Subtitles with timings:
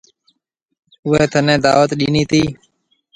[1.05, 2.41] اُوئي ٿَني دعوت ڏنِي تي۔